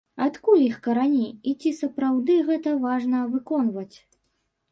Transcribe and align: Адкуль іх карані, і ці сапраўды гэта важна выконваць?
Адкуль 0.27 0.61
іх 0.67 0.77
карані, 0.87 1.25
і 1.51 1.51
ці 1.65 1.73
сапраўды 1.81 2.37
гэта 2.49 2.73
важна 2.87 3.19
выконваць? 3.37 3.97